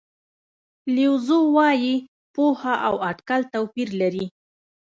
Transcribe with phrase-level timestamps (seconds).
[0.95, 1.95] لیو زو وایي
[2.33, 4.25] پوهه او اټکل توپیر لري.